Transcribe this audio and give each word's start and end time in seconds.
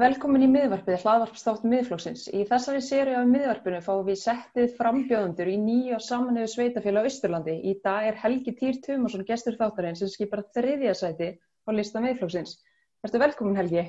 Velkomin 0.00 0.46
í 0.46 0.46
miðvarpið, 0.48 1.02
hlaðvarpstátt 1.02 1.64
miðflóksins. 1.68 2.22
Í 2.32 2.46
þessari 2.48 2.78
séri 2.80 3.12
af 3.18 3.26
miðvarpinu 3.28 3.82
fáum 3.84 4.06
við 4.06 4.16
settið 4.22 4.70
frambjóðundur 4.78 5.48
í 5.52 5.56
nýja 5.60 5.98
samanöfu 6.00 6.54
sveitafélag 6.54 7.08
Östurlandi. 7.10 7.58
Í 7.68 7.74
dag 7.84 8.06
er 8.08 8.16
Helgi 8.22 8.54
Týr 8.56 8.78
Tumarsson 8.86 9.26
gestur 9.28 9.58
þáttarinn 9.60 9.98
sem 9.98 10.08
skipar 10.08 10.40
þriðja 10.56 10.94
sæti 10.96 11.28
á 11.36 11.68
lista 11.76 12.00
miðflóksins. 12.00 12.54
Ertu 13.04 13.20
velkomin 13.20 13.60
Helgi? 13.60 13.82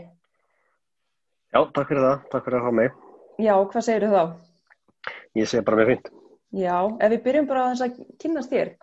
Já, 1.53 1.61
takk 1.77 1.93
fyrir 1.93 2.03
það. 2.09 2.27
Takk 2.33 2.49
fyrir 2.49 2.59
að 2.59 2.65
hafa 2.65 2.77
mig. 2.81 2.99
Já, 3.39 3.53
hvað 3.71 3.87
segir 3.87 4.07
þú 4.07 4.11
þá? 4.17 5.15
Ég 5.39 5.51
segi 5.53 5.67
bara 5.69 5.79
mér 5.79 5.93
fint. 5.93 6.11
Já, 6.59 6.75
ef 6.91 7.15
við 7.15 7.23
byrjum 7.29 7.49
bara 7.53 7.63
að 7.69 7.71
þess 7.71 7.87
að 7.87 8.19
kynast 8.25 8.51
þér, 8.51 8.73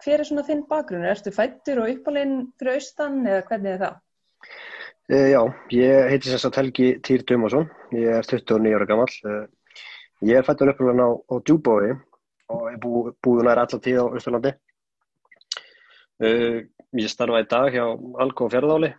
hver 0.00 0.16
er 0.16 0.30
svona 0.30 0.46
þinn 0.48 0.64
bakgrunn? 0.72 1.04
Erstu 1.12 1.36
fættur 1.36 1.84
og 1.84 1.92
uppalinn 1.92 2.46
fyrir 2.56 2.78
austan 2.80 3.20
eða 3.26 3.44
hvernig 3.50 3.76
er 3.76 3.84
það? 3.84 4.02
E, 5.06 5.14
já, 5.30 5.38
ég 5.70 6.08
heiti 6.10 6.32
sagt 6.34 6.56
Helgi 6.58 6.86
Týr 6.98 7.22
Dömarsson, 7.22 7.68
ég 7.94 8.08
er 8.10 8.24
29 8.26 8.74
ára 8.74 8.86
gammal. 8.90 9.06
E, 9.22 9.34
ég 10.26 10.34
er 10.34 10.42
fættur 10.42 10.72
uppalinn 10.72 10.98
á, 10.98 11.14
á 11.14 11.34
Djúbói 11.46 11.92
og 12.50 12.64
er 12.72 12.78
bú, 12.82 13.12
búið 13.22 13.46
nær 13.46 13.60
allar 13.62 13.82
tíð 13.84 14.00
á 14.02 14.06
Östurlandi. 14.18 14.50
E, 16.18 16.30
ég 16.98 17.12
starfa 17.12 17.38
í 17.44 17.46
dag 17.46 17.70
hjá 17.70 17.84
Alko 18.24 18.48
Fjörðáli 18.50 18.90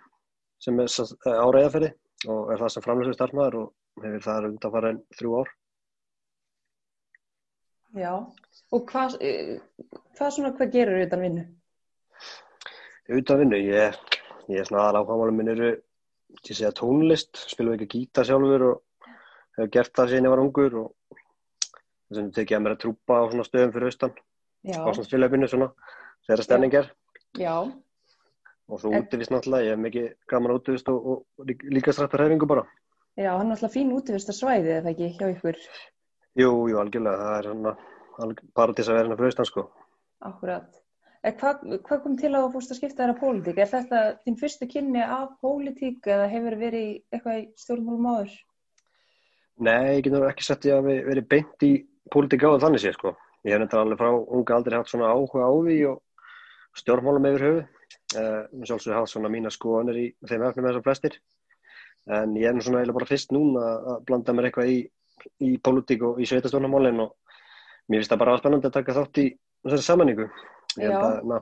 sem 0.63 0.79
er 0.79 0.87
á 0.87 1.47
reyðaferði 1.51 1.89
og 2.31 2.53
er 2.53 2.63
það 2.63 2.71
sem 2.71 2.85
framlösu 2.85 3.15
starfmaður 3.17 3.57
og 3.59 4.05
hefur 4.05 4.23
það 4.29 4.47
undan 4.51 4.73
farin 4.77 5.01
þrjú 5.19 5.33
ár. 5.41 5.51
Já, 7.97 8.13
og 8.71 8.87
hvað, 8.93 9.19
hvað 10.15 10.31
svona, 10.37 10.53
hvað 10.55 10.71
gerur 10.71 11.01
þú 11.01 11.09
utan 11.09 11.27
vinnu? 11.27 11.45
Utan 13.19 13.43
vinnu, 13.43 13.61
ég, 13.73 13.99
ég 14.47 14.63
er 14.63 14.71
svona 14.71 14.87
aðláðhámálum 14.87 15.39
minn 15.41 15.53
eru, 15.57 15.73
ég 16.35 16.55
segja 16.55 16.71
tónlist, 16.75 17.37
spilum 17.51 17.75
ekki 17.77 17.87
gítar 17.93 18.25
sjálfur 18.27 18.63
og 18.67 19.09
hefur 19.57 19.71
gert 19.73 19.93
það 19.97 20.11
síðan 20.11 20.27
ég 20.27 20.33
var 20.33 20.41
ungur 20.43 20.75
og 20.81 20.87
þess 22.07 22.19
vegna 22.19 22.35
tekið 22.37 22.53
ég 22.53 22.57
að 22.59 22.63
mér 22.65 22.75
að 22.75 22.81
trúpa 22.83 23.19
á 23.19 23.23
svona 23.31 23.45
stöðum 23.47 23.73
fyrir 23.75 23.89
austan, 23.91 24.13
á 24.67 24.89
svona 24.91 25.07
spilöfinu 25.07 25.49
svona, 25.51 25.67
þeirra 26.27 26.45
stemningar 26.47 26.89
já, 27.39 27.53
og 28.67 28.79
svo 28.81 28.91
En- 28.93 29.03
útivist 29.05 29.31
náttúrulega, 29.31 29.67
ég 29.69 29.75
hef 29.75 29.83
mikið 29.85 30.07
gaman 30.27 30.51
að 30.53 30.59
útivist 30.61 30.89
og, 30.91 31.07
og 31.07 31.45
líka- 31.47 31.93
strættar 31.95 32.25
hefingu 32.27 32.47
bara. 32.47 32.65
já, 33.17 33.31
hann 33.37 33.47
er 33.51 33.55
alltaf 33.57 33.73
fín 33.73 33.93
útivista 33.95 34.33
svæði 34.35 34.77
eða 34.81 34.91
ekki 34.93 35.13
hjá 35.17 35.31
ykkur, 35.35 35.57
Jú, 36.37 36.51
jú, 36.69 36.77
algjörlega, 36.77 37.17
það 37.17 37.37
er 37.39 37.43
svona 37.49 37.77
alg- 38.19 38.43
paradís 38.53 38.87
að 38.87 38.93
vera 38.93 39.03
hérna 39.07 39.15
fyrir 39.17 39.31
austan 39.31 39.45
sko. 39.49 39.69
akkurat. 40.21 40.67
Hvað, 41.27 41.63
hvað 41.83 42.01
kom 42.03 42.13
til 42.15 42.29
að 42.31 42.45
þú 42.45 42.49
fórst 42.53 42.71
að 42.71 42.77
skipta 42.79 43.01
þér 43.03 43.11
að 43.11 43.17
pólitík? 43.19 43.57
Er 43.59 43.67
þetta 43.67 44.01
þín 44.23 44.35
fyrstu 44.39 44.67
kynni 44.71 45.01
af 45.03 45.29
pólitík 45.43 46.07
eða 46.07 46.27
hefur 46.31 46.55
verið 46.59 46.83
í 46.85 46.91
eitthvað 47.11 47.39
í 47.41 47.43
stjórnmálum 47.59 48.07
áður? 48.07 48.35
Nei, 49.67 49.97
ég 49.97 50.03
getur 50.05 50.27
ekki 50.29 50.45
sett 50.45 50.67
ég 50.69 50.77
að 50.77 50.87
við 50.87 50.99
verið 51.09 51.25
beint 51.33 51.65
í 51.67 51.71
pólitík 52.13 52.45
á 52.47 52.61
þannig 52.63 52.81
sé 52.83 52.91
sko. 52.95 53.09
Ég 53.43 53.51
hef 53.51 53.59
nefndar 53.59 53.81
alveg 53.83 53.99
frá 53.99 54.11
unga 54.15 54.55
aldrei 54.55 54.77
haft 54.77 54.91
svona 54.93 55.09
áhuga 55.11 55.43
á 55.43 55.51
því 55.51 55.77
og 55.91 55.97
stjórnmálum 56.79 57.27
yfir 57.31 57.43
höfu. 57.47 57.61
Uh, 58.15 58.41
sjálfsög 58.63 58.95
haft 58.95 59.11
svona 59.11 59.31
mína 59.31 59.51
skoðanir 59.51 59.97
í 59.99 60.05
þeim 60.29 60.45
efnum 60.47 60.69
og 60.71 60.85
flestir. 60.85 61.13
En 62.07 62.37
ég 62.39 62.47
er 62.47 62.55
nú 62.55 62.61
svona 62.63 62.79
eiginlega 62.79 62.99
bara 63.01 63.09
fyrst 63.09 63.33
núna 63.35 63.59
að 63.95 64.05
blanda 64.07 64.31
mér 64.37 64.47
eitthvað 64.47 64.71
í, 64.71 64.77
í 65.43 65.57
pólitík 65.59 66.01
og 66.07 66.21
í 66.23 66.25
sveitastjórnmálin 66.29 67.03
og 67.03 67.17
mér 67.91 67.99
finnst 67.99 68.11
það 68.13 68.21
bara 68.23 68.31
að 68.37 68.47
í. 70.79 70.85
Ég 70.85 70.93
held 70.93 71.07
að 71.07 71.31
na, 71.31 71.39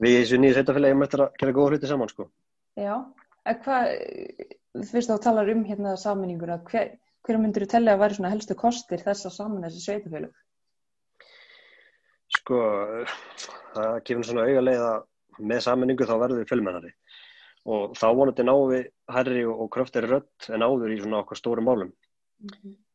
við 0.00 0.16
í 0.16 0.22
þessu 0.22 0.40
nýju 0.40 0.56
sveitafélagi 0.56 0.94
erum 0.94 1.06
eftir 1.06 1.24
að 1.24 1.38
gera 1.42 1.56
góða 1.56 1.74
hluti 1.74 1.90
saman 1.90 2.12
sko. 2.12 2.28
Já, 2.80 2.94
en 3.50 3.60
hvað, 3.64 3.90
fyrst 4.92 5.12
þá 5.12 5.24
talar 5.26 5.52
um 5.54 5.64
hérna 5.68 5.96
sammenninguna, 6.00 6.60
hver, 6.70 6.94
hver 7.26 7.40
myndir 7.42 7.66
þú 7.66 7.72
tellja 7.74 7.96
að 7.96 8.04
væri 8.04 8.18
svona 8.18 8.32
helstu 8.34 8.56
kostir 8.58 9.04
þess 9.04 9.28
að 9.28 9.36
saman 9.36 9.66
þessi 9.66 9.84
sveitafélög? 9.86 10.34
Sko, 12.30 12.60
það 13.74 13.96
gefur 14.06 14.28
svona 14.28 14.46
auga 14.46 14.66
leið 14.66 14.84
að 14.86 15.06
með 15.40 15.62
sammenningu 15.64 16.06
þá 16.08 16.16
verður 16.20 16.42
við 16.42 16.50
fjölmennari 16.50 16.92
og 17.70 17.96
þá 17.98 18.06
vonandi 18.16 18.44
náum 18.46 18.70
við 18.70 18.86
herri 19.12 19.42
og, 19.44 19.64
og 19.64 19.72
kröftari 19.74 20.08
rödd 20.08 20.48
en 20.54 20.64
áður 20.64 20.94
í 20.94 21.00
svona 21.00 21.20
okkar 21.20 21.38
stórum 21.38 21.66
málum. 21.68 21.90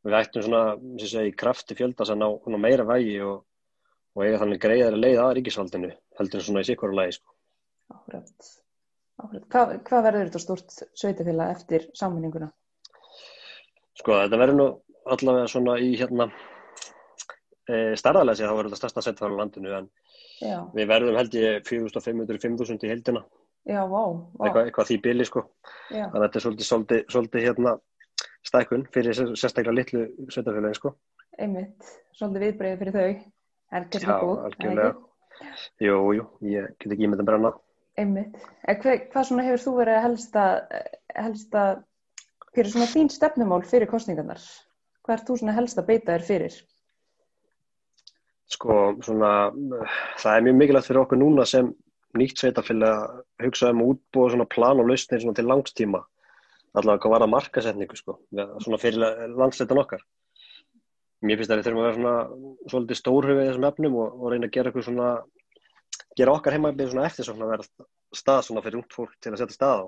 Við 0.05 0.15
ættum 0.17 0.45
svona, 0.45 0.61
sem 1.01 1.11
segi, 1.11 1.33
krafti 1.37 1.77
fjöldas 1.77 2.11
að 2.13 2.21
ná 2.23 2.57
meira 2.61 2.85
vægi 2.87 3.19
og, 3.25 3.43
og 4.15 4.23
eiga 4.25 4.39
þannig 4.41 4.61
greiðari 4.63 4.99
leið 5.01 5.21
að 5.23 5.33
ríkisvaldinu 5.39 5.91
heldur 6.19 6.41
en 6.41 6.45
svona 6.47 6.63
í 6.63 6.67
sikvara 6.69 6.97
lagi, 6.99 7.17
sko. 7.17 7.33
Akkurat. 7.95 8.51
Hvað, 9.51 9.73
hvað 9.87 10.03
verður 10.09 10.25
þetta 10.29 10.41
stórt 10.43 10.75
sveitafélag 10.99 11.53
eftir 11.55 11.85
sammenninguna? 11.95 12.49
Sko, 13.95 14.17
þetta 14.25 14.39
verður 14.41 14.57
nú 14.59 14.67
allavega 15.15 15.47
svona 15.51 15.77
í 15.79 15.93
hérna 15.99 16.27
e, 17.69 17.95
starðalega 17.99 18.39
sér 18.39 18.49
þá 18.51 18.57
verður 18.57 18.73
þetta 18.73 18.81
stærsta 18.81 19.03
setfæra 19.05 19.37
á 19.37 19.39
landinu 19.39 19.75
en 19.79 19.89
Já, 20.43 20.57
við 20.75 20.89
verðum 20.91 21.15
held 21.15 21.35
ég 21.39 21.61
4.500-5.000 21.69 22.83
í 22.83 22.89
heldina, 22.91 23.21
já, 23.63 23.77
vá, 23.87 24.01
vá, 24.03 24.47
eitthvað, 24.49 24.65
eitthvað 24.67 24.89
því 24.89 24.97
bili, 25.05 25.27
sko. 25.29 25.45
já, 25.87 26.01
Þannig 26.11 26.17
að 26.17 26.25
þetta 26.25 26.39
er 26.41 26.43
svolítið, 26.43 26.67
svolítið, 26.69 27.05
svolítið 27.13 27.45
hérna 27.45 27.75
stækkun 28.49 28.83
fyrir 28.91 29.15
sér- 29.15 29.31
sérstaklega 29.39 29.77
litlu 29.77 30.01
sveitafélagin 30.27 30.75
sko. 30.75 30.91
einmitt, 31.39 31.87
svolítið 32.19 32.45
viðbreiði 32.49 32.81
fyrir 32.81 32.97
þau, 32.99 33.15
er 33.71 33.87
kannski 33.89 34.09
Já, 34.09 34.19
góð? 34.21 35.01
Jú, 35.83 35.97
jú, 36.15 36.25
ég 36.47 36.69
get 36.79 36.93
ekki 36.93 37.07
ímyndin 37.07 37.27
brenna. 37.27 37.51
Einmitt. 37.99 38.37
Hver, 38.67 39.01
hvað 39.11 39.27
svona 39.29 39.45
hefur 39.47 39.63
þú 39.63 39.73
verið 39.79 39.97
að 39.97 40.05
helsta, 40.05 40.45
helsta, 41.15 41.65
er 42.55 42.71
svona 42.71 42.87
þín 42.91 43.11
stefnumál 43.11 43.61
fyrir 43.67 43.91
kostningarnar? 43.91 44.41
Hvað 45.05 45.17
ert 45.17 45.29
þú 45.29 45.37
svona 45.41 45.55
helst 45.55 45.79
að 45.79 45.89
beita 45.91 46.15
þér 46.15 46.25
fyrir? 46.29 46.57
Sko, 48.55 48.79
svona, 49.05 49.31
það 50.21 50.31
er 50.35 50.45
mjög 50.45 50.59
mikilvægt 50.59 50.89
fyrir 50.89 51.01
okkur 51.01 51.19
núna 51.21 51.45
sem 51.49 51.71
nýtt 52.15 52.39
sveitafélag 52.39 52.99
að 52.99 53.47
hugsa 53.47 53.71
um 53.73 53.81
að 53.83 53.93
útbúa 53.93 54.33
svona 54.33 54.49
plan 54.51 54.81
og 54.81 54.91
lausnir 54.91 55.23
svona 55.23 55.37
til 55.37 55.47
langstíma. 55.49 56.03
Allavega 56.75 57.03
hvað 57.03 57.13
var 57.15 57.23
það 57.23 57.33
markasetningu 57.33 57.97
sko, 57.99 58.17
svona 58.35 58.79
fyrir 58.81 59.33
landsleitan 59.35 59.81
okkar. 59.81 60.03
Mér 61.25 61.39
finnst 61.39 61.51
að 61.51 61.59
við 61.59 61.67
þurfum 61.67 61.81
að 61.81 61.87
vera 61.87 61.97
svona 61.97 62.69
svolítið 62.71 62.99
stórhugið 62.99 63.41
í 63.41 63.49
þessum 63.49 63.67
efnum 63.69 63.97
og, 64.01 64.15
og 64.19 64.31
reyna 64.31 64.49
að 64.49 64.55
gera 64.55 64.71
eitthvað 64.71 64.87
svona, 64.87 65.09
gera 66.19 66.33
okkar 66.35 66.55
heimabið 66.55 66.91
svona 66.91 67.05
eftir 67.09 67.27
svona 67.27 67.47
að 67.47 67.53
vera 67.53 67.67
stað 68.15 68.41
svona 68.47 68.63
fyrir 68.65 68.79
ungt 68.81 68.95
fólk 68.95 69.13
til 69.19 69.33
að 69.33 69.41
setja 69.41 69.57
stað 69.57 69.83
á. 69.83 69.85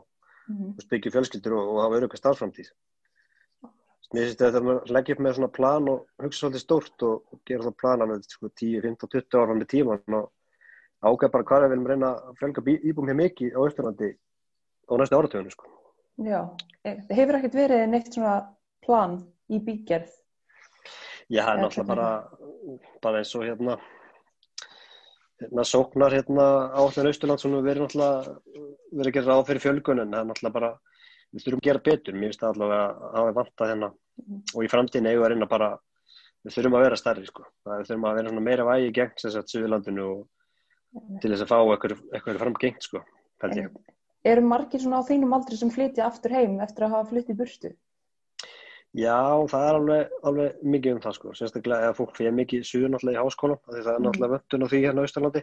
Mm 0.48 0.68
og 0.78 0.86
byggja 0.92 1.12
fjölskyldur 1.12 1.58
og, 1.58 1.72
og 1.74 1.82
hafa 1.84 1.98
örugga 2.00 2.20
starfframtíð. 2.22 2.70
Mér 4.16 4.30
finnst 4.30 4.40
þetta 4.40 4.62
að 4.62 4.94
leggja 4.96 5.18
upp 5.18 5.24
með 5.26 5.34
svona 5.36 5.50
plan 5.58 5.90
og 5.92 6.06
hugsa 6.24 6.46
svolítið 6.46 6.64
stórt 6.64 7.04
og, 7.04 7.18
og 7.34 7.42
gera 7.50 7.66
svona 7.66 7.80
plana 7.82 8.08
með 8.08 8.30
sko, 8.32 8.52
10, 8.56 8.78
15, 8.86 9.12
20 9.18 9.42
ára 9.42 9.58
í 9.60 9.68
tíman 9.74 10.18
og 10.22 10.30
ágæða 11.04 11.34
bara 11.34 11.48
hvað 11.50 11.66
við 11.66 11.74
viljum 11.74 11.90
reyna 11.92 12.14
að 12.16 12.40
fjölga 12.40 12.64
íbúum 12.78 13.12
hér 13.12 13.20
mikið 13.20 13.60
á 13.60 13.62
Östurlandi 13.68 14.14
á 14.88 14.94
næstu 14.96 15.20
áratöfunum. 15.20 15.52
Sko. 15.52 15.68
Já, 16.24 16.40
Eh, 16.88 17.00
hefur 17.12 17.36
ekkert 17.36 17.58
verið 17.58 17.84
neitt 17.92 18.14
svona 18.14 18.38
plan 18.86 19.18
í 19.52 19.60
bígerð? 19.64 20.12
Ég 21.28 21.44
hef 21.44 21.58
náttúrulega 21.60 21.88
bara, 21.92 22.10
bara 23.04 23.20
eins 23.20 23.34
og 23.36 23.44
hérna, 23.44 23.74
hérna 25.42 25.66
sóknar 25.68 26.14
hérna 26.16 26.46
áallir 26.80 27.10
Östurland 27.12 27.42
sem 27.42 27.52
við 27.52 27.66
verið 27.68 27.84
náttúrulega 27.84 28.38
verið 28.94 29.10
að 29.10 29.18
gera 29.18 29.34
ráð 29.34 29.44
fyrir 29.50 29.64
fjölgunin, 29.66 30.14
er 30.16 30.30
náttúrulega 30.30 30.56
bara, 30.56 30.70
við 31.36 31.44
þurfum 31.44 31.60
að 31.60 31.68
gera 31.68 31.84
betur, 31.90 32.16
mér 32.16 32.32
finnst 32.32 32.46
það 32.46 32.54
allavega 32.54 32.86
að 33.10 33.18
hafa 33.20 33.36
vantað 33.42 33.74
hérna. 33.74 33.90
Og 34.56 34.64
í 34.64 34.72
framtíðin 34.72 35.10
eigum 35.12 35.20
við 35.20 35.28
að 35.28 35.34
reyna 35.34 35.50
bara, 35.52 35.70
við 36.48 36.56
þurfum 36.56 36.78
að 36.80 36.86
vera 36.88 37.02
stærri 37.02 37.28
sko, 37.28 37.46
það 37.68 37.82
við 37.82 37.92
þurfum 37.92 38.08
að 38.08 38.22
vera 38.22 38.46
meira 38.48 38.68
vægi 38.72 38.96
gegn 38.96 39.20
sem 39.20 39.36
sagt 39.36 39.52
Suðurlandinu 39.52 40.08
og 40.14 41.20
til 41.22 41.34
þess 41.34 41.44
að 41.44 41.52
fá 41.52 41.58
eitthvað, 41.60 41.98
eitthvað 42.14 42.40
fram 42.46 42.58
gengt 42.64 42.88
sko, 42.88 43.04
held 43.44 43.60
ég. 43.60 43.76
Eru 44.28 44.48
margir 44.48 44.82
svona 44.82 45.04
á 45.04 45.08
þínum 45.08 45.36
aldri 45.36 45.60
sem 45.60 45.72
flytja 45.76 46.08
aftur 46.08 46.34
heim 46.36 46.58
eftir 46.64 46.88
að 46.88 46.96
hafa 46.96 47.12
flytt 47.12 47.30
í 47.32 47.38
burtu? 47.38 47.74
Já, 48.98 49.18
það 49.52 49.64
er 49.68 49.76
alveg, 49.78 50.14
alveg 50.26 50.62
mikið 50.74 50.96
um 50.96 51.02
það 51.04 51.16
sko, 51.20 51.34
sérstaklega 51.38 51.90
ef 51.92 52.00
fólk 52.00 52.16
fyrir 52.18 52.34
mikið 52.34 52.64
suður 52.66 52.94
náttúrulega 52.96 53.20
í 53.20 53.22
háskóla, 53.22 53.58
því 53.68 53.82
það 53.86 53.92
er 53.94 54.00
Mhm. 54.00 54.06
náttúrulega 54.08 54.34
vöntun 54.34 54.64
á 54.66 54.68
því 54.72 54.80
hérna 54.86 55.02
á 55.04 55.08
Ístalandi 55.08 55.42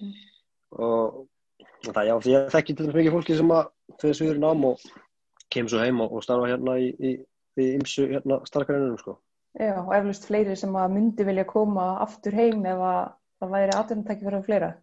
Mhm. 0.00 0.12
og 0.72 1.26
það 1.84 2.06
já, 2.10 2.14
því 2.20 2.30
ég 2.36 2.50
þekki 2.54 2.76
til 2.76 2.86
dæmis 2.86 2.98
mikið 2.98 3.14
fólki 3.16 3.36
sem 3.38 3.48
að 3.56 3.70
fyrir 4.00 4.18
suður 4.20 4.38
nám 4.38 4.64
og 4.64 4.78
kemur 5.50 5.70
svo 5.70 5.78
heim 5.80 6.00
og, 6.00 6.12
og 6.12 6.22
starfa 6.22 6.46
hérna 6.52 6.76
í, 6.78 6.90
í, 7.00 7.10
í 7.58 7.64
ymsu 7.78 8.06
hérna 8.10 8.40
starfgræninum 8.46 8.98
sko. 8.98 9.16
Já, 9.58 9.74
og 9.80 9.94
eflust 9.96 10.26
fleiri 10.28 10.56
sem 10.56 10.70
að 10.78 10.92
myndi 10.92 11.24
vilja 11.26 11.44
koma 11.44 11.98
aftur 12.04 12.32
heim 12.32 12.64
ef 12.66 12.78
að 12.78 13.12
það 13.40 13.50
væri 13.50 13.74
atvinnutæki 13.74 14.24
fyrir 14.28 14.44
fleira. 14.44 14.74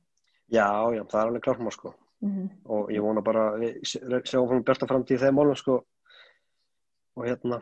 Já, 0.52 0.68
já, 0.96 1.04
það 1.06 1.22
er 1.22 1.28
alveg 1.28 1.42
klármál 1.46 1.72
sko 1.72 1.94
Mm 2.20 2.50
og 2.66 2.90
ég 2.90 3.00
vona 3.02 3.22
bara 3.22 3.52
að 3.54 3.60
við 3.62 4.24
sjáum 4.26 4.48
frá 4.50 4.64
björta 4.66 4.88
framtíð 4.90 5.20
þeim 5.22 5.36
málum 5.38 5.56
sko 5.56 5.84
og 7.18 7.26
hérna 7.26 7.60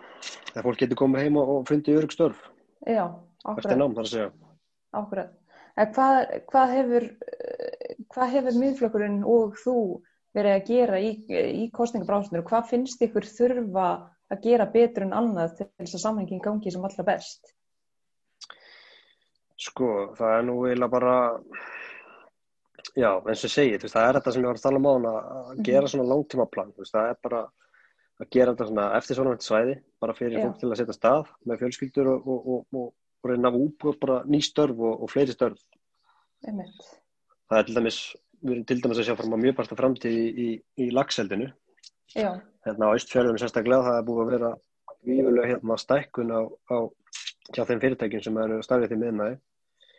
þegar 0.52 0.68
fólk 0.68 0.84
getur 0.84 1.02
komið 1.06 1.25
heim 1.25 1.40
og, 1.42 1.56
fundið 1.69 2.02
örug 2.02 2.13
störf 2.13 2.44
Já. 2.86 3.06
Akkurat. 4.96 5.31
En 5.75 5.92
hvað, 5.92 6.19
hvað 6.50 6.74
hefur, 6.75 7.06
hvað 8.13 8.36
hefur 8.36 8.60
miðflokkurinn 8.62 9.18
og 9.28 9.57
þú 9.60 9.78
verið 10.36 10.56
að 10.56 10.69
gera 10.69 11.00
í, 11.02 11.10
í 11.63 11.66
kostningabráðstundur 11.75 12.44
og 12.44 12.52
hvað 12.52 12.69
finnst 12.72 13.04
ykkur 13.04 13.28
þurfa 13.28 13.88
að 14.31 14.46
gera 14.46 14.68
betur 14.72 15.06
en 15.06 15.16
annað 15.18 15.58
til 15.60 15.68
þess 15.81 15.98
að 15.98 16.04
samhengin 16.06 16.44
gangi 16.44 16.74
sem 16.74 16.86
allra 16.88 17.08
best? 17.08 17.51
Sko, 19.66 19.90
það 20.18 20.38
er 20.38 20.48
nú 20.48 20.56
eiginlega 20.66 20.92
bara, 20.92 21.18
já, 22.96 23.12
eins 23.24 23.46
og 23.48 23.54
segið, 23.54 23.86
það 23.88 24.08
er 24.08 24.18
þetta 24.19 24.34
sem 24.36 24.44
ég 24.44 24.50
var 24.50 24.60
að 24.60 24.66
tala 24.66 24.81
um 24.81 24.88
á 24.88 24.94
hana, 24.96 25.13
að 25.42 25.62
gera 25.69 25.92
svona 25.92 26.08
langtímaplan, 26.10 26.74
það 26.81 27.12
er 27.12 27.22
bara 27.24 27.46
að 28.22 28.30
gera 28.32 28.54
þetta 28.54 28.68
svona 28.70 28.86
eftir 28.98 29.18
svona 29.18 29.38
svæði, 29.44 29.78
bara 30.02 30.16
fyrir 30.18 30.44
fólk 30.44 30.60
til 30.62 30.70
að 30.70 30.80
setja 30.82 30.96
stað 30.96 31.32
með 31.46 31.64
fjölskyldur 31.64 32.12
og, 32.14 32.28
og, 32.28 32.46
og, 32.54 32.68
og, 32.82 32.94
reyna 33.26 33.50
að 33.50 33.58
útbúa 33.64 33.98
bara 34.02 34.20
ný 34.30 34.40
störf 34.46 34.78
og, 34.78 35.08
fleiri 35.12 35.34
störf. 35.34 35.58
Einmitt. 36.46 36.86
Það 37.50 37.60
er 37.60 37.68
til 37.68 37.76
dæmis, 37.80 38.00
við 38.42 38.54
erum 38.56 38.68
til 38.70 38.80
dæmis 38.84 39.02
að 39.02 39.10
sjá 39.10 39.18
fram 39.18 39.36
á 39.36 39.38
mjög 39.42 39.58
parta 39.58 39.78
framtíð 39.80 40.20
í, 40.20 40.28
í, 40.46 40.48
í 40.86 40.92
lagseldinu. 40.94 41.50
Hérna 42.16 42.92
á 42.94 42.96
Ístfjörðunum 42.96 43.42
sérstaklega, 43.42 43.88
það 43.88 44.00
er 44.00 44.08
búið 44.08 44.22
að 44.24 44.32
vera 44.36 44.52
výfulega 45.06 45.50
hérna 45.52 45.78
stækkun 45.82 46.32
á, 46.32 46.42
á 46.46 46.78
þeim 47.56 47.82
fyrirtækjum 47.82 48.24
sem 48.26 48.40
eru 48.46 48.62
starfið 48.66 48.94
því 48.94 49.02
miðnaði 49.02 49.42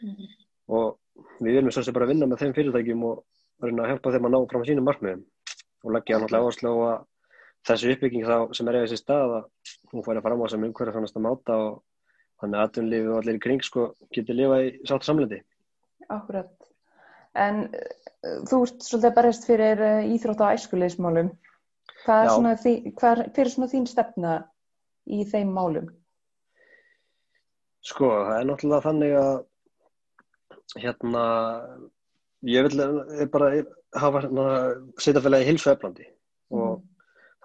Mhm. 0.03 0.25
og 0.69 0.99
við 1.41 1.71
svo 1.73 1.83
sem 1.83 1.95
bara 1.95 2.07
vinna 2.07 2.27
með 2.27 2.43
þeim 2.43 2.55
fyrirtækjum 2.57 3.05
og 3.09 3.25
reyna 3.63 3.85
að 3.85 3.91
hjálpa 3.93 4.13
þeim 4.13 4.27
að 4.29 4.33
ná 4.35 4.39
fram 4.51 4.65
sínum 4.69 4.85
markmiðum 4.89 5.23
og 5.85 5.93
leggja 5.95 6.19
náttúrulega 6.21 6.45
áherslu 6.45 6.73
á 6.73 6.77
að 6.87 7.07
þessi 7.67 7.93
uppbygging 7.95 8.27
þá 8.27 8.55
sem 8.57 8.69
er 8.69 8.79
eða 8.79 8.87
þessi 8.87 9.01
stað 9.03 9.35
að 9.39 9.75
hún 9.93 10.07
færi 10.07 10.23
fram 10.25 10.45
á 10.45 10.47
sem 10.53 10.67
umhverja 10.69 10.95
fannast 10.95 11.19
að 11.19 11.27
máta 11.27 11.57
og 11.65 11.77
þannig 12.43 12.61
að 12.61 12.69
atvinnlífi 12.69 13.11
og 13.11 13.19
allir 13.21 13.39
í 13.39 13.43
kring 13.47 13.65
sko 13.65 13.87
getur 14.15 14.39
lifað 14.39 14.67
í 14.67 14.71
sátt 14.89 15.07
samlendi. 15.09 15.41
akkurat. 16.13 16.53
En 17.37 17.65
uh, 17.67 18.39
þú 18.49 18.63
ert 18.67 18.87
svolítið 18.87 19.11
að 19.11 19.17
berjast 19.19 19.49
fyrir 19.49 19.83
uh, 19.83 20.13
íþrótt 20.15 20.45
á 20.45 20.55
æskulegismálum. 20.55 21.33
Hvað 22.07 22.49
er 22.53 22.61
þí, 22.63 22.73
hvað 23.01 23.25
er, 23.27 23.51
svona 23.51 23.71
þín 23.73 23.87
stefna 23.91 24.35
í 25.11 25.25
þeim 25.27 25.51
málum? 25.57 25.89
Sko 27.87 28.11
það 28.13 28.39
er 28.39 28.49
náttúrulega 28.49 28.87
þannig 28.87 29.17
að 29.19 29.37
hérna 30.83 31.25
ég 32.47 32.67
vil 32.67 32.83
eh, 32.83 33.27
bara 33.31 33.51
hafa 33.97 34.23
hérna, 34.25 34.47
sveitafélagi 35.01 35.49
hilsu 35.49 35.71
eflandi 35.73 36.07
og 36.55 36.83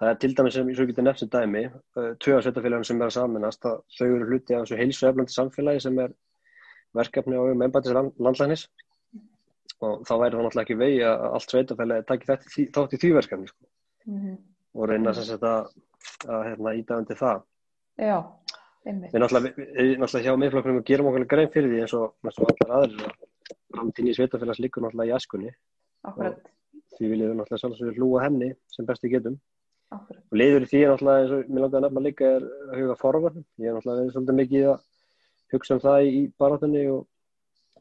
það 0.01 0.09
er 0.09 0.19
til 0.21 0.33
dæmis 0.37 0.53
sem 0.57 0.69
ég 0.71 0.77
svo 0.79 0.85
getur 0.89 1.05
nefnt 1.05 1.19
sem 1.21 1.29
dæmi 1.29 1.63
tvö 2.23 2.37
af 2.37 2.43
sveitafélagum 2.45 2.85
sem 2.89 3.01
er 3.01 3.09
að 3.11 3.15
saminast 3.17 3.61
þau 3.97 4.07
eru 4.07 4.25
hluti 4.31 4.55
af 4.57 4.63
þessu 4.65 4.79
heilsu 4.81 5.07
eflandi 5.11 5.35
samfélagi 5.35 5.81
sem 5.85 5.99
er 6.01 6.13
verkefni 6.97 7.37
á 7.37 7.41
um 7.45 7.61
embætis 7.67 7.93
landlæknis 8.19 8.63
og 9.81 10.01
þá 10.05 10.13
væri 10.21 10.35
það 10.35 10.43
náttúrulega 10.45 10.65
ekki 10.65 10.77
vegi 10.81 10.99
að 11.05 11.23
allt 11.37 11.53
sveitafélagi 11.53 12.05
taki 12.09 12.27
þetta 12.31 12.49
í 12.49 12.53
því- 12.55 12.71
þátt 12.75 12.93
í 12.97 12.99
því 13.01 13.11
verkefni 13.19 13.47
sko, 13.47 13.65
Mhm. 14.07 14.37
og 14.75 14.89
reyna 14.89 15.13
sem 15.13 15.23
sagt 15.23 15.43
að, 15.43 15.69
að 16.27 16.43
hérna, 16.49 16.97
undir 16.97 17.15
það 17.17 17.41
Já, 17.97 18.17
einmitt. 18.85 19.11
við 19.13 19.19
náttúrulega, 19.21 19.55
við, 19.57 19.97
náttúrulega 20.01 20.25
hjá 20.25 20.37
miðflokkunum 20.41 20.83
gerum 20.85 21.07
okkur 21.11 21.25
grein 21.27 21.49
fyrir 21.53 21.69
því 21.69 21.81
eins 21.81 21.93
og, 21.93 22.13
eins 22.25 22.39
og 22.39 22.49
allar 22.49 22.77
aðrir 22.81 23.05
að 23.05 23.13
framtíðin 23.75 24.09
í 24.09 24.15
sveitafélags 24.17 24.59
líkur 24.59 24.81
náttúrulega 24.83 25.13
í 25.13 25.15
æskunni 25.17 25.51
Akkurat, 26.03 26.37
því 26.97 27.09
viljum 27.11 27.29
við 27.31 27.37
náttúrulega 27.37 27.61
sjálfsögur 27.61 27.97
hlúa 27.97 28.23
henni 28.25 28.53
sem 28.67 28.85
best 28.85 29.03
við 29.03 29.11
getum. 29.17 29.39
Og 29.91 30.37
liður 30.39 30.65
í 30.65 30.71
því 30.71 30.81
er 30.81 30.93
náttúrulega 30.93 31.23
eins 31.23 31.35
og 31.35 31.51
mér 31.51 31.65
langar 31.65 31.79
að 31.81 31.85
nefna 31.87 32.05
líka 32.05 32.31
er 32.37 32.47
að 32.47 32.79
huga 32.79 32.97
forvarnum 33.01 33.45
ég 33.59 33.67
er 33.69 33.77
náttúrulega 33.77 34.01
verið 34.01 34.13
svolítið 34.15 34.39
mikið 34.41 34.67
að 34.71 34.83
hugsa 35.51 35.75
um 35.75 35.83
það 35.83 36.07
í 36.07 36.21
baráttunni 36.39 36.83
og 36.93 37.07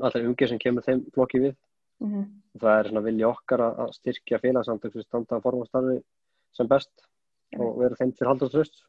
alltaf 0.00 0.26
umgeð 0.26 0.52
sem 0.52 0.62
kemur 0.62 0.86
þeim 0.86 1.02
flokki 1.14 1.42
við. 1.44 1.56
Mm 2.00 2.28
og 2.54 2.62
það 2.64 2.78
er 2.78 2.88
svona 2.90 3.04
vilja 3.06 3.30
okkar 3.30 3.62
að 3.66 3.92
styrkja 3.96 4.40
félagsamtök 4.42 4.96
sem 4.96 5.06
standa 5.06 5.38
að 5.38 5.46
forvarstarfi 5.46 5.96
sem 6.56 6.70
best 6.70 7.04
og 7.58 7.78
vera 7.78 7.98
þeim 7.98 8.14
til 8.16 8.28
haldast 8.28 8.56
tröst 8.56 8.82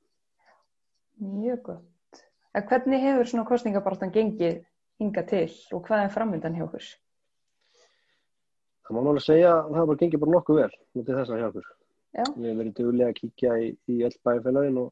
Mjög 1.21 1.61
gott. 1.67 2.21
En 2.57 2.65
hvernig 2.65 3.03
hefur 3.03 3.27
svona 3.29 3.45
kostningabartan 3.45 4.13
gengið 4.15 4.63
hinga 4.99 5.23
til 5.29 5.51
og 5.75 5.85
hvað 5.85 6.07
er 6.07 6.15
framöndan 6.15 6.57
hjá 6.57 6.65
okkur? 6.65 6.87
það 8.81 8.95
má 8.95 8.99
náttúrulega 9.01 9.27
segja 9.27 9.51
að 9.53 9.75
það 9.75 9.87
bara 9.91 10.01
gengið 10.01 10.23
bara 10.23 10.35
nokkuð 10.37 10.61
vel 10.63 10.73
Já. 12.11 12.25
við 12.35 12.49
hefum 12.49 12.59
verið 12.59 12.73
duglega 12.79 13.13
að 13.13 13.19
kíkja 13.21 13.53
í, 13.61 13.69
í 13.87 14.01
öll 14.07 14.17
bæfélagin 14.25 14.81
og 14.81 14.91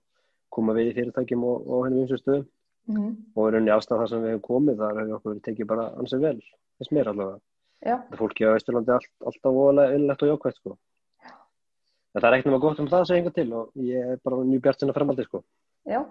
koma 0.53 0.75
við 0.77 0.91
í 0.91 0.95
fyrirtækjum 0.97 1.43
og, 1.45 1.67
og 1.67 1.85
hennum 1.85 2.05
eins 2.05 2.15
og 2.15 2.23
stöðum 2.23 2.47
Mm 2.89 3.09
og 3.37 3.45
í 3.45 3.51
rauninni 3.53 3.71
afstæða 3.71 4.01
þar 4.01 4.09
sem 4.09 4.21
við 4.23 4.31
hefum 4.33 4.45
komið 4.47 4.79
þar 4.79 4.97
hefur 4.99 5.17
okkur 5.17 5.31
verið 5.31 5.43
tekið 5.45 5.67
bara 5.69 5.83
ansið 6.01 6.23
vel 6.25 6.37
þess 6.41 6.93
mér 6.95 7.09
allavega 7.11 7.37
Já, 7.85 7.95
fólki 8.19 8.47
á 8.49 8.57
Ísturlandi 8.57 8.91
allt, 8.95 9.11
alltaf 9.29 9.53
voðalega 9.55 9.95
innlegt 9.95 10.23
og 10.25 10.31
jákvæmt 10.31 10.57
sko. 10.57 10.73
en 11.29 12.17
það 12.17 12.27
er 12.29 12.35
ekkert 12.37 12.49
nema 12.49 12.61
gott 12.65 12.81
um 12.81 12.89
það 12.89 13.03
að 13.03 13.07
segja 13.09 13.21
einhver 13.21 13.35
til 13.37 13.53
og 13.59 13.85
ég 13.89 14.09
er 14.15 14.19
bara 14.25 14.41
mjög 14.49 14.63
bjart 14.65 14.81
sinna 14.81 14.95
fremaldi 14.97 15.27
sko. 15.27 15.43
já, 15.85 16.01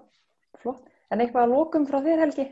flott. 0.62 0.86
En 1.10 1.20
eitthvað 1.24 1.44
að 1.44 1.54
lokum 1.56 1.86
frá 1.90 1.98
þér 2.06 2.24
Helgi? 2.24 2.46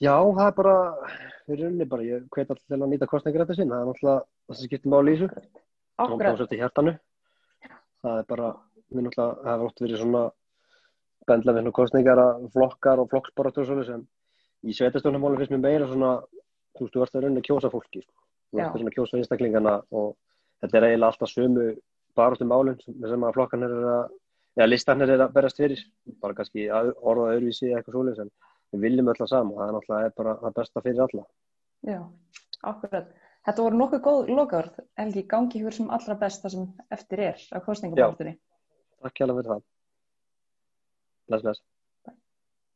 já, 0.00 0.14
það 0.16 0.44
er 0.46 0.56
bara 0.62 0.76
við 1.46 1.62
rauninni 1.62 1.90
bara, 1.92 2.08
ég 2.08 2.26
hvet 2.32 2.50
alltaf 2.50 2.64
til 2.64 2.80
að 2.80 2.90
nýta 2.94 3.10
kostningarætti 3.12 3.60
sinn, 3.60 3.70
það 3.70 3.84
er 3.84 3.90
náttúrulega 3.92 4.24
það 4.48 4.58
sem 4.58 4.72
skiptir 4.72 4.94
máli 4.96 5.14
í 5.14 5.20
þessu 5.20 5.52
kjósa 6.32 6.44
eftir 6.46 6.58
hjartanu. 6.62 6.92
Það 8.02 8.18
er 8.22 8.26
bara, 8.30 8.48
við 8.94 9.02
náttúrulega 9.08 9.48
hefur 9.50 9.66
oft 9.68 9.80
verið 9.82 9.98
svona 10.02 10.22
bendla 11.28 11.52
við 11.56 11.60
svona 11.64 11.76
kostningar 11.76 12.20
að 12.22 12.46
flokkar 12.54 13.02
og 13.02 13.10
flokksbarátur 13.10 13.64
og 13.64 13.68
svona 13.68 13.84
sem 13.88 14.06
í 14.64 14.72
sveitastjónumálum 14.78 15.38
finnst 15.42 15.52
mér 15.52 15.64
meira 15.66 15.88
svona 15.90 16.12
þú 16.78 16.86
veist, 16.86 16.94
þú 16.94 17.02
ert 17.04 17.14
að 17.18 17.22
rauninni 17.26 17.42
að 17.42 17.48
kjósa 17.50 17.70
fólki 17.74 18.02
sko. 18.04 18.14
þú 18.52 18.58
ert 18.58 18.68
að 18.68 18.74
rauninni 18.78 18.92
að 18.92 18.96
kjósa 18.96 19.18
einstaklingana 19.18 19.74
og 19.92 20.16
þetta 20.62 20.78
er 20.78 20.86
eiginlega 20.88 21.10
alltaf 21.12 21.32
sömu 21.34 21.66
barátum 22.16 22.48
málum 22.48 22.78
sem, 22.80 22.94
sem 23.02 23.26
að 23.28 23.34
flokkarnir 23.36 23.74
er 23.76 23.88
að 23.92 24.16
eða 24.58 24.68
listanir 24.72 25.10
er 25.14 25.20
að 25.22 25.32
berast 25.36 25.56
fyrir. 25.60 25.78
Bara 26.22 26.34
kannski 26.34 26.64
að- 26.66 26.94
orðað 26.98 27.36
öðruvísi 27.36 27.68
eða 27.68 27.78
eitthvað 27.78 27.94
svoleiðis 27.94 28.22
en 28.24 28.30
við 28.72 28.80
viljum 28.80 29.08
öll 29.12 29.20
að 29.22 29.28
sama. 29.30 29.54
Það 29.54 29.68
er 29.68 29.74
náttúrulega 29.76 30.14
bara 30.16 30.34
það 30.42 30.54
besta 30.56 30.80
fyrir 30.82 31.02
alla. 31.04 31.24
Já, 31.86 32.00
akkurat. 32.64 33.12
Þetta 33.48 33.64
voru 33.64 33.78
nokkuð 33.80 34.00
góð 34.04 34.30
lokaður. 34.36 34.66
Helgi, 35.00 35.22
gangi 35.30 35.56
ykkur 35.62 35.76
sem 35.78 35.86
allra 35.96 36.18
best 36.20 36.42
það 36.44 36.54
sem 36.54 36.66
eftir 36.92 37.22
er 37.30 37.44
á 37.56 37.58
kostningabartunni. 37.64 38.34
Takk 39.00 39.22
hjá 39.22 39.24
fyrir 39.30 39.48
það 39.54 39.62
Bless, 41.28 41.44
bless 41.44 41.62